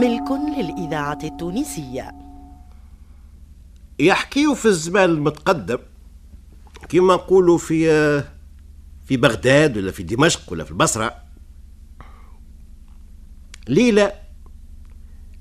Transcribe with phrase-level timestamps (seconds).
[0.00, 2.14] ملك للإذاعة التونسية.
[4.00, 5.78] يحكيوا في الزمان المتقدم
[6.88, 7.88] كما نقولوا في
[9.06, 11.14] في بغداد ولا في دمشق ولا في البصرة
[13.68, 14.12] ليلة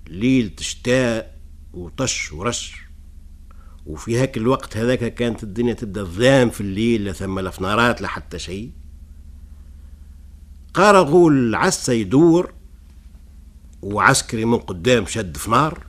[0.07, 1.37] ليلة شتاء
[1.73, 2.75] وطش ورش
[3.85, 8.07] وفي هاك الوقت هذاك كانت الدنيا تبدأ ظلام في الليل لا ثم لا فنارات لا
[8.07, 8.71] حتى شيء.
[10.73, 12.53] قارغوا العسى يدور
[13.81, 15.87] وعسكري من قدام شد فنار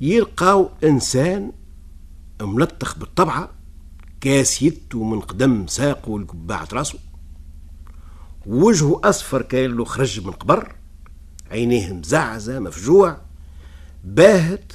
[0.00, 1.52] يلقاو إنسان
[2.42, 3.50] ملطخ بالطبعة
[4.20, 6.98] كاس يدو من قدم ساقه لقباعة راسه
[8.46, 10.74] وجهه أصفر كاين له خرج من قبر
[11.50, 13.20] عينيه مزعزة مفجوع
[14.04, 14.72] باهت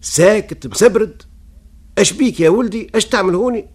[0.00, 1.22] ساكت مسبرد
[1.98, 3.66] أش بيك يا ولدي؟ أش تعمل هوني؟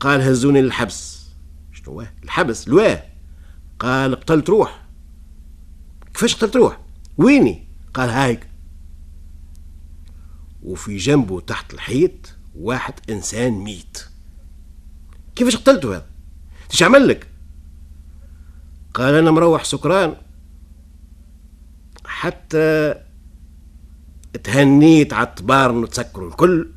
[0.00, 1.24] قال هزوني للحبس.
[1.72, 3.02] شنو الحبس؟ لواه.
[3.78, 4.83] قال قتلت روح.
[6.14, 6.80] كيفاش قتلت روح
[7.18, 8.48] ويني؟ قال هايك.
[10.62, 14.08] وفي جنبه تحت الحيط واحد إنسان ميت.
[15.36, 16.06] كيفاش قتلته هذا؟
[16.70, 17.28] إيش عمل لك؟
[18.94, 20.16] قال أنا مروح سكران.
[22.04, 22.94] حتى
[24.44, 26.70] تهنيت على الطبار نتسكروا الكل.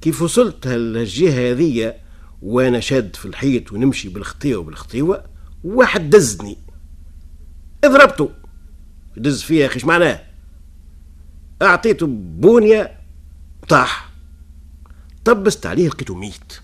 [0.00, 1.96] كيف وصلت هالجهة هذية
[2.42, 5.33] وأنا شاد في الحيط ونمشي بالخطيوة وبالخطيوة
[5.64, 6.58] واحد دزني.
[7.84, 8.30] اضربته.
[9.16, 10.20] دز فيها أخي معناه؟
[11.62, 12.98] أعطيته بونية
[13.68, 14.10] طاح.
[15.24, 16.60] طبست عليه لقيته ميت.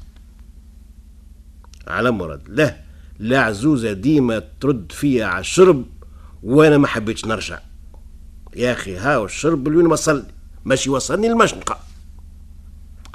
[1.86, 2.40] على مرض.
[2.48, 2.76] لا
[3.18, 5.86] لا عزوزة ديما ترد فيا على الشرب
[6.42, 7.60] وأنا ما حبيتش نرجع.
[8.56, 10.24] يا أخي هاو الشرب اللي وصلني.
[10.64, 11.80] ماشي وصلني المشنقة.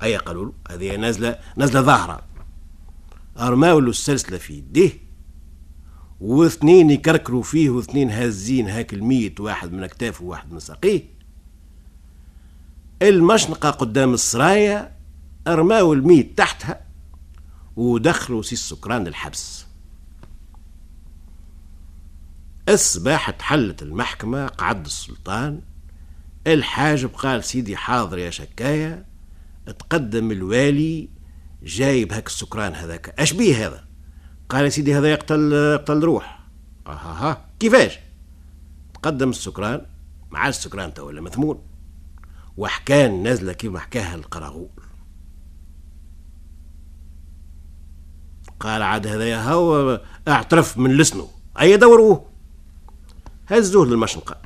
[0.01, 2.21] هيا قالوا له هذه نازلة نازلة ظاهرة.
[3.39, 5.04] ارماو له السلسلة في يديه.
[6.19, 11.03] واثنين يكركروا فيه واثنين هازين هاك الميت واحد من أكتافه وواحد من ساقيه.
[13.01, 14.95] المشنقة قدام السرايا
[15.47, 16.81] أرماو الميت تحتها
[17.75, 19.65] ودخلوا سي السكران الحبس.
[22.69, 25.61] الصباح تحلت المحكمة قعد السلطان.
[26.47, 29.05] الحاجب قال سيدي حاضر يا شكاية
[29.65, 31.09] تقدم الوالي
[31.63, 33.19] جايب هاك السكران هذاك.
[33.19, 33.85] أش بيه هذا؟
[34.49, 36.39] قال سيدي هذا يقتل يقتل روح.
[36.87, 37.99] أها ها كيفاش؟
[38.93, 39.85] تقدم السكران
[40.31, 41.61] مع السكران تو ولا مثمون
[42.57, 44.69] وحكان نازلة كيما حكاها القراغول
[48.59, 51.27] قال عاد هذا هو اعترف من لسنه.
[51.61, 52.29] أي دوروه
[53.47, 54.41] هزوه للمشنقة.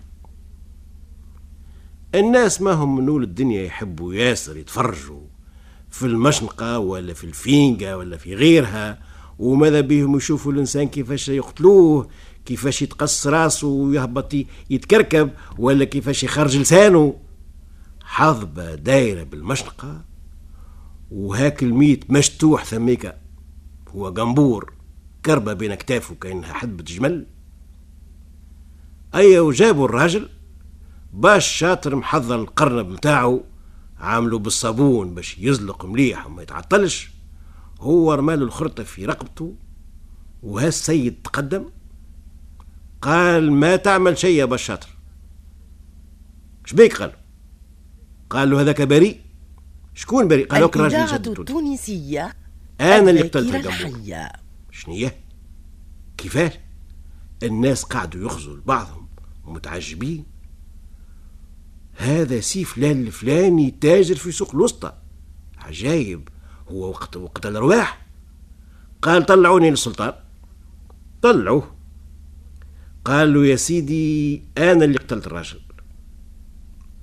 [2.16, 5.28] الناس ما هم من الدنيا يحبوا ياسر يتفرجوا
[5.90, 9.09] في المشنقة ولا في الفينجة ولا في غيرها.
[9.40, 12.08] وماذا بهم يشوفوا الإنسان كيفاش يقتلوه
[12.46, 14.34] كيفاش يتقص راسه ويهبط
[14.70, 17.16] يتكركب ولا كيفاش يخرج لسانه.
[18.04, 20.02] حظبة دايرة بالمشنقة
[21.12, 23.18] وهاك الميت مشتوح ثميكا
[23.88, 24.74] هو جنبور
[25.26, 27.26] كربة بين أكتافه كأنها حدبة جمل
[29.16, 30.30] أي وجابوا الراجل
[31.14, 33.44] باش شاطر محضر القرنب متاعه
[34.00, 37.19] عامله بالصابون باش يزلق مليح وما يتعطلش.
[37.80, 39.56] هو رماله الخرطة في رقبته
[40.44, 41.70] وهالسيد تقدم
[43.02, 44.90] قال ما تعمل شيء يا باش شاطر
[46.66, 47.14] شبيك قال.
[48.30, 49.22] قال له هذاك بريء.
[49.94, 52.34] شكون بريء؟ قال لك الراجل التونسية
[52.82, 54.32] أنا اللي قتلت الحية.
[54.72, 55.16] شنية
[56.18, 56.54] كيفاش
[57.44, 59.08] الناس قعدوا يخزوا لبعضهم
[59.46, 60.26] ومتعجبين.
[61.96, 64.94] هذا سي فلان الفلاني تاجر في سوق الوسطى.
[65.58, 66.30] عجايب.
[66.72, 68.06] هو وقت وقت الأرواح.
[69.02, 70.14] قال طلعوني للسلطان.
[71.22, 71.76] طلعوه.
[73.06, 75.60] قال له يا سيدي أنا اللي قتلت الراجل.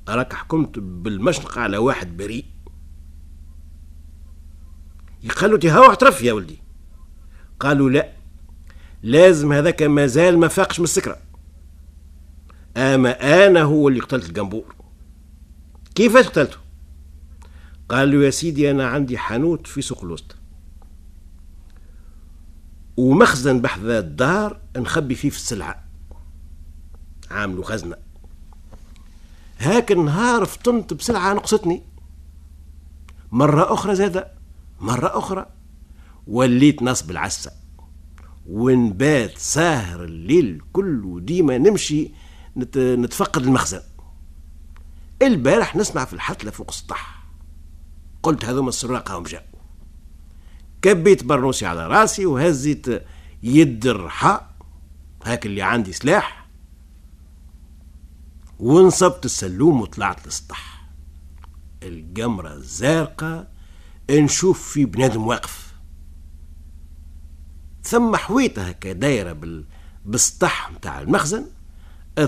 [0.08, 2.44] اراك حكمت بالمشنقة على واحد بريء.
[5.36, 6.58] قالوا له اعترف يا ولدي.
[7.60, 8.12] قالوا لا.
[9.02, 11.18] لازم هذاك مازال ما فاقش من السكرة.
[12.76, 14.74] أما أنا هو اللي قتلت الجنبور
[15.94, 16.65] كيفاش قتلته؟
[17.88, 20.36] قال له يا سيدي أنا عندي حانوت في سوق الوسط.
[22.96, 25.84] ومخزن بحذا الدار نخبي فيه في السلعة.
[27.30, 27.96] عاملوا خزنة.
[29.58, 31.82] هاك النهار فطنت بسلعة نقصتني.
[33.32, 34.32] مرة أخرى زادة.
[34.80, 35.46] مرة أخرى.
[36.26, 37.52] وليت نصب العسة.
[38.46, 41.20] ونبات ساهر الليل كله.
[41.20, 42.10] ديما نمشي
[42.76, 43.82] نتفقد المخزن.
[45.22, 47.15] البارح نسمع في الحتلة فوق السطح.
[48.26, 49.46] قلت هذوما السراقة هم جاءوا
[50.82, 52.86] كبيت برنوسي على راسي وهزيت
[53.42, 54.54] يد الرحاء
[55.24, 56.46] هاك اللي عندي سلاح
[58.58, 60.86] ونصبت السلوم وطلعت للسطح.
[61.82, 63.48] القمرة الزارقة
[64.10, 65.74] نشوف في بنادم واقف.
[67.82, 69.64] ثم حويتها هكا دايرة بال...
[70.04, 71.46] بالسطح متاع المخزن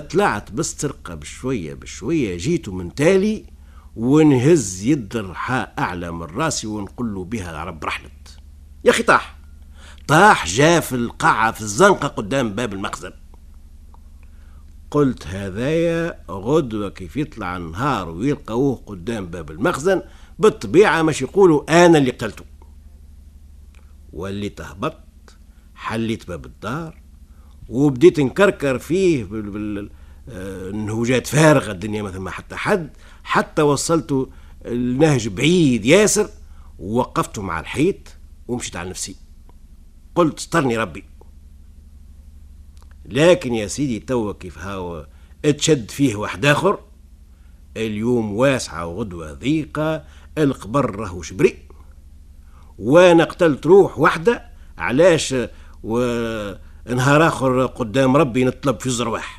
[0.09, 3.58] طلعت بالسرقة بشوية بشوية جيتو من تالي
[3.99, 8.39] ونهز يد الرحاء أعلى من راسي ونقول له بها رب رحلت.
[8.85, 9.37] يا أخي طاح.
[10.07, 13.11] طاح جا في القاعة في الزنقة قدام باب المخزن.
[14.91, 20.01] قلت هذايا غدوة كيف يطلع النهار ويلقوه قدام باب المخزن
[20.39, 22.45] بالطبيعة مش يقولوا أنا اللي قتلته.
[24.13, 24.97] واللي تهبط
[25.75, 27.01] حليت باب الدار
[27.69, 29.49] وبديت نكركر فيه بال...
[29.49, 29.89] بال...
[30.29, 32.89] آه، النهوجات فارغة الدنيا مثل ما حتى حد
[33.23, 34.29] حتى وصلت
[34.65, 36.29] النهج بعيد ياسر
[36.79, 37.95] ووقفته مع الحيط
[38.47, 39.15] ومشيت على نفسي.
[40.15, 41.03] قلت استرني ربي.
[43.05, 45.05] لكن يا سيدي توا كيف هاو
[45.45, 46.79] اتشد فيه واحد آخر.
[47.77, 50.03] اليوم واسعة وغدوة ضيقة
[50.37, 51.57] القبر راهو شبري.
[52.79, 54.45] وأنا قتلت روح واحدة
[54.77, 55.35] علاش
[55.83, 59.38] ونهار آخر قدام ربي نطلب في الزرواح.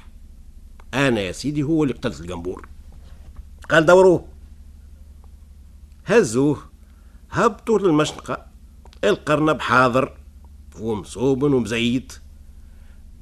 [0.94, 2.68] أنا يا سيدي هو اللي قتلت القنبور.
[3.70, 4.28] قال دوروه
[6.06, 6.58] هزوه
[7.30, 8.46] هبطوا للمشنقة
[9.04, 10.16] القرنب حاضر
[10.80, 12.12] ومصوب ومزيت.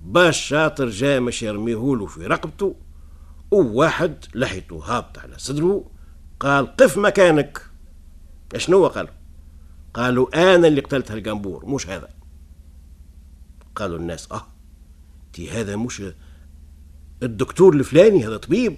[0.03, 2.76] باش شاطر جا مش يرميهولو في رقبته
[3.50, 5.91] وواحد لحيته هابط على صدره
[6.41, 7.62] قال قف مكانك.
[8.56, 9.11] شنو قالوا.
[9.94, 12.09] قالوا أنا اللي قتلت هالقنبور مش هذا.
[13.75, 14.47] قالوا الناس آه
[15.32, 16.03] تي هذا مش
[17.23, 18.76] الدكتور الفلاني هذا طبيب.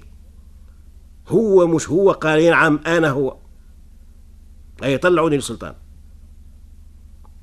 [1.29, 3.37] هو مش هو؟ قال نعم أنا هو.
[4.83, 5.75] أي طلعوني للسلطان.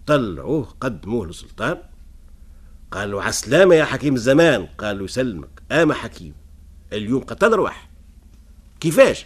[0.07, 1.77] طلعوه قدموه للسلطان.
[2.91, 4.65] قالوا عسلامة يا حكيم الزمان.
[4.77, 5.61] قالوا يسلمك.
[5.71, 6.33] اما حكيم.
[6.94, 7.89] اليوم قتل روح
[8.79, 9.25] كيفاش؟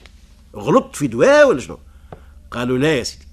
[0.55, 1.79] غلطت في دواء ولا شنو؟
[2.51, 3.25] قالوا لا يا سيدي.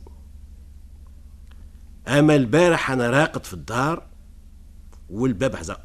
[2.09, 4.07] أما البارح أنا راقد في الدار
[5.11, 5.81] والباب حزق.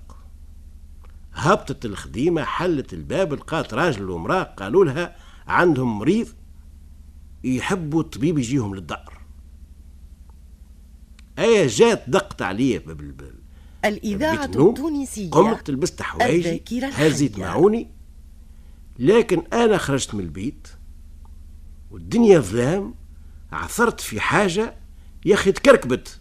[1.35, 5.15] هبطت الخديمة حلت الباب لقات راجل ومراه قالوا لها
[5.47, 6.27] عندهم مريض
[7.43, 9.21] يحبوا الطبيب يجيهم للدار.
[11.39, 13.33] إيه جات دقت عليا باب الباب
[13.85, 17.91] الإذاعة التونسية قمت لبست حوايجي هزيت معوني؟
[18.99, 20.67] لكن أنا خرجت من البيت
[21.91, 22.95] والدنيا ظلام
[23.51, 24.75] عثرت في حاجة
[25.25, 26.19] يا أخي تكركبت.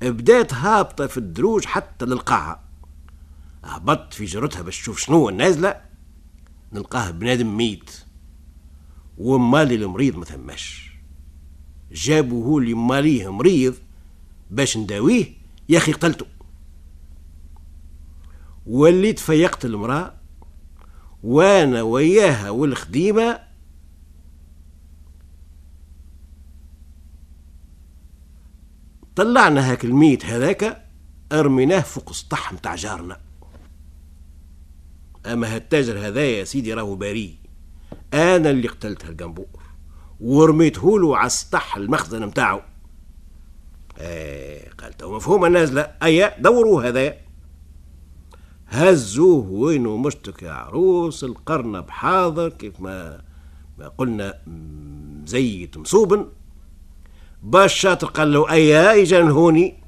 [0.00, 2.63] بدأت هابطة في الدروج حتى للقاعة.
[3.64, 5.80] هبطت في جرتها باش تشوف شنو النازلة.
[6.72, 8.04] نلقاه بنادم ميت
[9.18, 10.92] ومالي المريض ما ثماش.
[11.92, 13.74] جابوا هو اللي ماليه مريض
[14.50, 15.32] باش نداويه
[15.68, 16.26] يا أخي قتلته.
[18.66, 20.14] وليت فيقت المرأة
[21.22, 23.40] وأنا وياها والخديمة
[29.16, 30.88] طلعنا هاك الميت هذاك
[31.32, 33.20] أرميناه فوق السطح متاع جارنا.
[35.26, 37.34] اما هالتاجر هذايا يا سيدي راهو بريء
[38.14, 39.46] أنا اللي قتلت هالقنبور
[40.20, 42.64] ورميته له على السطح المخزن متاعه.
[43.98, 47.20] إيه قال تو مفهوم النازله ايا دوروا هذايا.
[48.66, 53.22] هزوه وينه مشتك يا عروس؟ القرنب حاضر كيف ما
[53.78, 56.26] ما قلنا مزيت مصوبن.
[57.42, 59.82] باش شاطر قال له ايا اجا هوني؟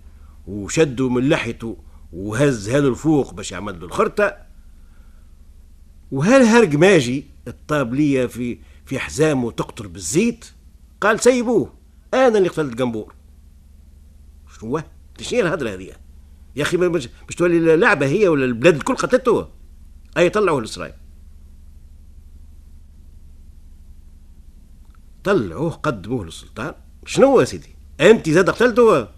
[0.46, 1.76] وشدوا من لحيته
[2.12, 3.88] وهز هذا الفوق باش يعمل له
[6.12, 10.44] الخرطة وهالهرق ماجي الطابلية في في حزامه تقطر بالزيت؟
[11.00, 11.72] قال سيبوه
[12.14, 13.14] أنا اللي قتلت قنبور
[14.60, 14.82] شنو
[15.20, 15.92] شنو الهضره هذه.
[16.56, 19.48] يا أخي مش, مش تولي لعبه هي ولا البلاد الكل قتلته؟
[20.16, 20.94] أي طلعوه لاسرائيل
[25.24, 26.74] طلعوه قدموه للسلطان.
[27.06, 29.08] شنو يا سيدي؟ أنت زاد قتلته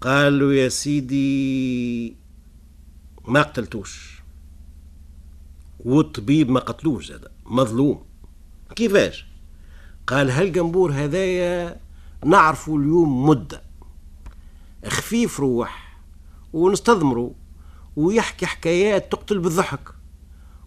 [0.00, 2.16] قالوا يا سيدي
[3.28, 4.15] ما قتلتوش.
[5.86, 8.04] والطبيب ما قتلوش زاد مظلوم.
[8.76, 9.26] كيفاش؟
[10.06, 11.80] قال هالقنبور هذايا
[12.24, 13.62] نعرفه اليوم مدة.
[14.86, 15.98] خفيف روح
[16.52, 17.32] ونستضمروا
[17.96, 19.88] ويحكي حكايات تقتل بالضحك.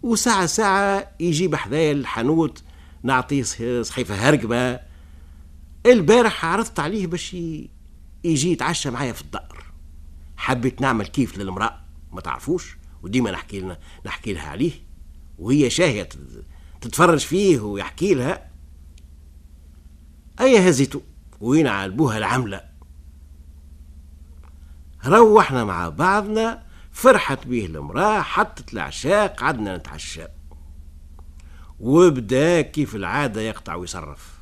[0.03, 2.63] وساعة ساعة يجيب حذايا الحانوت
[3.03, 3.43] نعطيه
[3.81, 4.79] صحيفة هرقبة.
[5.85, 7.33] البارح عرضت عليه باش
[8.23, 9.63] يجي يتعشى معايا في الدار.
[10.37, 14.88] حبيت نعمل كيف للمرأة ما تعرفوش؟ وديما نحكي لنا نحكي لها عليه.
[15.39, 16.09] وهي شاهية
[16.81, 18.49] تتفرج فيه ويحكي لها.
[20.39, 21.01] أي هزيتو
[21.41, 22.61] وين عالبوها العملة؟
[25.05, 30.25] روحنا مع بعضنا فرحت به المرأة حطت العشاء قعدنا نتعشى.
[31.79, 34.39] وبدا كيف العادة يقطع ويصرف.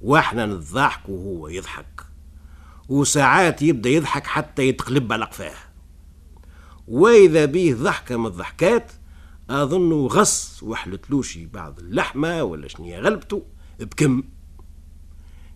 [0.00, 2.06] وإحنا نضحك وهو يضحك.
[2.88, 5.54] وساعات يبدأ يضحك حتى يتقلب على قفاه
[6.88, 8.92] وإذا بيه ضحكة من الضحكات
[9.50, 13.46] اظنه غص وحلتلوشي بعض اللحمة ولا شنيا غلبته
[13.80, 14.22] بكم.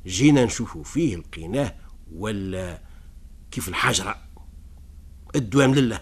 [0.06, 1.74] جينا نشوفوا فيه لقيناه
[2.12, 2.82] ولا
[3.50, 4.16] كيف الحجرة؟
[5.36, 6.00] الدوام لله.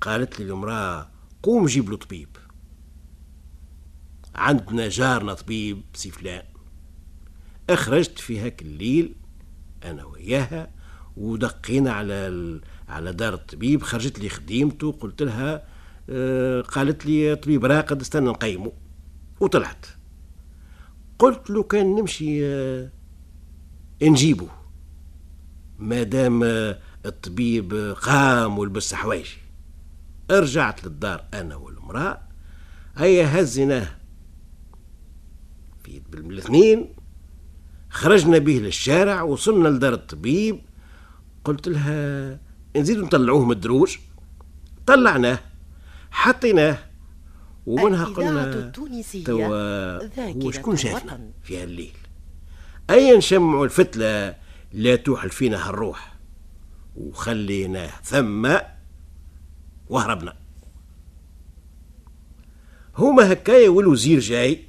[0.00, 1.10] قالت لي المرأة
[1.42, 2.28] قوم جيب له طبيب.
[4.34, 6.44] عندنا جارنا طبيب سي فلان.
[7.70, 9.14] أخرجت في هاك الليل
[9.84, 10.70] أنا وياها
[11.16, 15.73] ودقينا على على دار الطبيب خرجت لي خديمته قلت لها
[16.62, 18.72] قالت لي طبيب راقد استنى نقيمه
[19.40, 19.86] وطلعت.
[21.18, 22.90] قلت له كان نمشي آه
[24.02, 24.48] نجيبه
[25.78, 29.38] ما دام آه الطبيب قام ولبس حوايجي
[30.30, 32.20] رجعت للدار أنا والمرأة.
[32.96, 33.88] هيا هزيناه
[35.84, 36.94] في بالاثنين.
[37.90, 40.60] خرجنا به للشارع وصلنا لدار الطبيب.
[41.44, 42.40] قلت لها
[42.76, 43.96] نزيدوا نطلعوه من الدروج.
[44.86, 45.38] طلعناه.
[46.14, 46.78] حطيناه
[47.66, 48.72] ومنها قلنا
[49.24, 51.92] توا هو شكون شافنا؟ في هالليل.
[52.90, 54.34] أيا نشمعوا الفتلة
[54.72, 56.14] لا توحل فينا هالروح.
[56.96, 58.56] وخليناه ثم
[59.88, 60.36] وهربنا.
[62.98, 64.64] هما هكايا والوزير جاي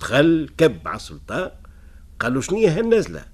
[0.00, 1.50] دخل كب على السلطان
[2.20, 3.24] قالوا شنيا هالنزله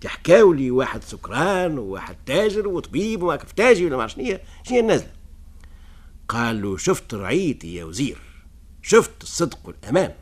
[0.00, 4.80] تحكاو لي واحد سكران وواحد تاجر وطبيب وما كفتاجي ولا ما شنيا شنيا
[6.26, 8.18] النزله قالوا شفت رعيتي يا وزير
[8.82, 10.14] شفت الصدق والأمان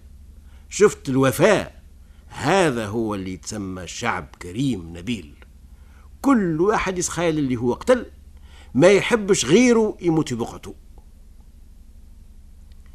[0.69, 1.83] شفت الوفاء
[2.29, 5.35] هذا هو اللي يتسمى شعب كريم نبيل.
[6.23, 8.07] كل واحد يسخيل اللي هو قتل
[8.75, 10.75] ما يحبش غيره يموت بقعته.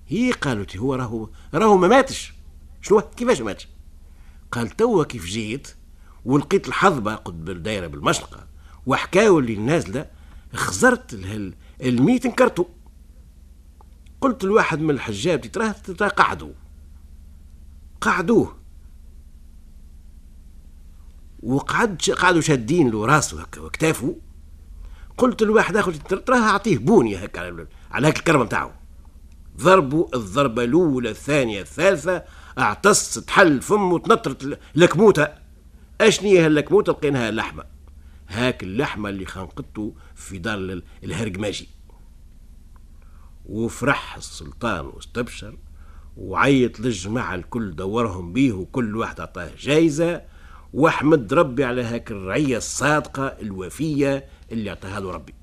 [0.08, 2.34] هي قالت هو راهو راهو ما ماتش.
[2.82, 3.68] شنو؟ كيفاش ماتش؟
[4.52, 5.76] قال توا كيف جيت
[6.26, 8.48] ولقيت الحظبة قد الدايرة بالمشرقة
[8.86, 10.06] وحكاو اللي نازلة
[10.54, 11.14] خزرت
[11.82, 12.66] الميت انكرتو
[14.22, 15.76] قلت لواحد من الحجاب تراه
[16.10, 16.54] قعدوا.
[18.02, 18.60] قعدوه.
[21.44, 24.16] وقعد قعدوا شادين له راسه هكا وكتافه
[25.18, 28.72] قلت لواحد آخر تراه أعطيه بونية هكا على هيك الكرمه نتاعو
[29.58, 32.24] ضربوا الضربة الأولى الثانية الثالثة
[32.60, 35.28] اعتص تحل فمه تنطرت الكموته
[36.02, 37.64] اشني هالكموته لقيناها لحمه
[38.28, 41.70] هاك اللحمة اللي خنقته في دار الهرقماجي
[43.50, 45.58] وفرح السلطان واستبشر
[46.18, 50.22] وعيط للجماعة الكل دورهم بيه وكل واحد أعطاه جايزة.
[50.74, 55.34] واحمد ربي على هاك الرعية الصادقة الوفية اللي أعطاها له ربي.